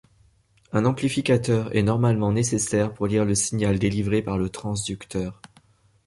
Un 0.71 0.85
amplificateur 0.85 1.75
est 1.77 1.83
normalement 1.83 2.31
nécessaire 2.31 2.91
pour 2.91 3.05
lire 3.05 3.23
le 3.23 3.35
signal 3.35 3.77
délivré 3.77 4.23
par 4.23 4.39
le 4.39 4.49
transducteur. 4.49 5.39